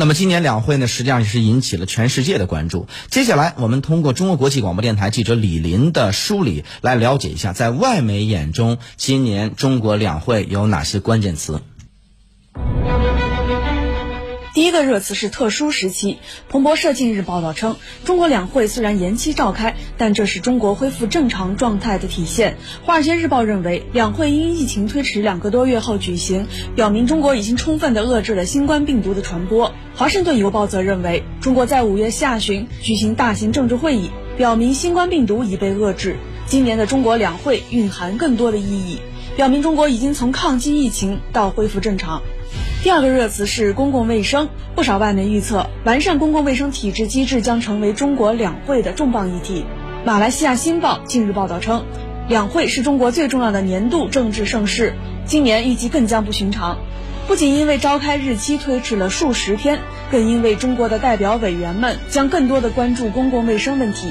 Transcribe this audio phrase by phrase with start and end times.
[0.00, 2.86] 那么今年两会呢，实际上也是引起了全世界的关注。
[3.10, 11.60] 接下来，我们通过中国国际广播电台记者李林的梳理，来了解一下，在外媒眼中，今年中国两会有哪些关键词。
[14.54, 16.18] 第一个热词是特殊时期。
[16.48, 17.76] 彭博社近日报道称，
[18.06, 22.56] 中国两会虽然延期召开，但这是中国恢复正常状态的体现。
[22.86, 29.74] 华尔街日报认为，两会因疫情推迟两个多月后举行，表明中国已经充分的遏制了新冠病毒的传播。
[30.00, 36.16] 华盛顿邮报则认为，中国在五月下旬举行大型政治会议，表明新冠病毒已被遏制。
[36.46, 38.98] 今年的中国两会蕴含更多的意义，
[39.36, 42.22] 表明中国已经从抗击疫情到恢复正常。
[42.82, 49.66] 第二个热词是公共卫生，不少外媒预测，完善公共卫生体制机制将成为中国两会的重磅议题。
[50.06, 51.84] 马来西亚新报近日报道称，
[52.26, 54.94] 两会是中国最重要的年度政治盛事，
[55.26, 56.78] 今年预计更将不寻常。
[57.30, 59.78] 不仅因为召开日期推迟了数十天，
[60.10, 64.10] 更因为中国的代表委员们将更多的关注公共卫生问题。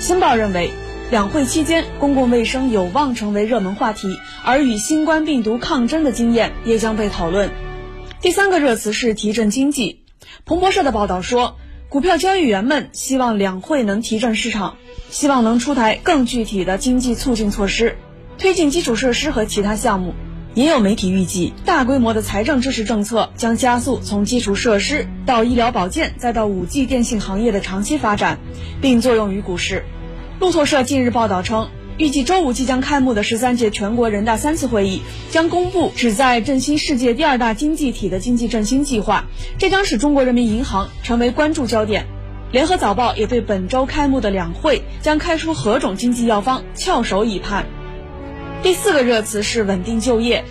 [0.00, 0.70] 新报认为，
[1.10, 7.50] 两会期间公共卫生有望成为热门话题，而与新冠病毒抗争的经验也将被讨论。
[8.22, 10.00] 第三个热词是提振经济。
[10.46, 11.58] 彭博社的报道说，
[11.90, 14.78] 股票交易员们希望两会能提振市场，
[15.10, 17.98] 希望能出台更具体的经济促进措施，
[18.38, 20.14] 推进基础设施和其他项目。
[20.54, 28.38] 也有媒体预计，大规模的财政支持政策将加速从基础设施到医疗保健再到五 G 电信行业的长期发展，
[28.80, 29.84] 并作用于股市。
[30.38, 31.68] 路透社近日报道称。
[31.96, 39.26] 预计周五即将开幕的十三届全国人大三次会议将公布旨在振兴世界第二大经济体的经济振兴计划，
[39.58, 42.06] 这将使中国人民银行成为关注焦点。
[42.50, 47.64] 联合早报也对本周开幕的两会将开出何种经济药方翘首以盼。
[48.64, 50.42] 第四个热词是稳定就业。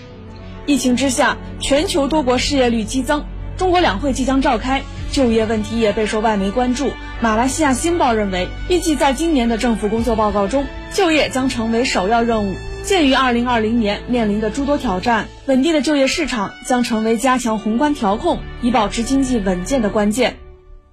[0.68, 3.26] 疫情之下，全球多国失业率激增，
[3.58, 6.92] 中国两会即将召开，就业问题也备受外媒关注。
[7.22, 10.68] 马来西亚新报认为，预计在今年的政府工作报告中。
[10.94, 12.56] 就业将成为首要任务。
[12.84, 20.38] 鉴于2020年面临的诸多挑战，稳定的就业市场将成为加强宏观调控以保持经济稳健的关键。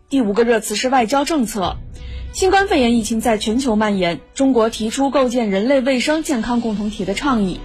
[0.08, 1.76] 第五个热词是外交政策。
[2.32, 7.58] 新冠肺炎疫情在全球蔓延，中国提出构建人类卫生健康共同体的倡议。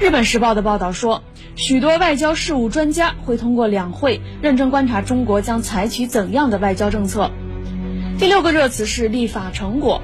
[0.00, 1.22] 日本时报的报道说，
[1.54, 7.30] 许多外交事务专家会通过两会认真观察中国将采取怎样的外交政策。
[8.18, 10.02] 第六个热词是立法成果。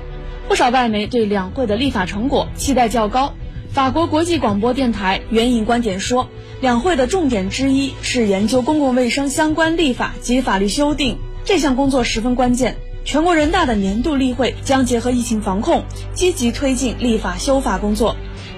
[0.48, 3.34] 不少外媒对两会的立法成果期待较高。
[3.70, 6.28] 法国国际广播电台援引观点说，
[6.60, 12.76] 两会的重点之一是研究公共卫生相关立法及法律修订，这项工作十分关键。
[13.06, 18.16] 全国人大的年度例会将结合疫情防控，积极推进立法修法工作。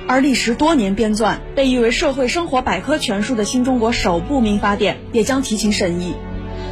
[0.09, 6.15] 而历时多年编纂、被誉为社会生活百科全书的新中国首部民法典也将提请审议。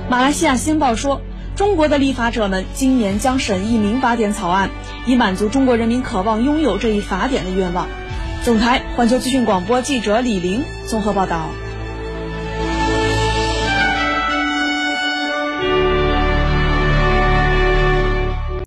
[0.09, 1.21] 马来西亚新报说。
[1.55, 4.69] 中国的立法者们今年将审议民法典草案，
[5.07, 7.89] 以满足中国人民渴望拥有这一法典的愿望。
[8.43, 11.49] 总台环球资讯广播记者李玲综合报道。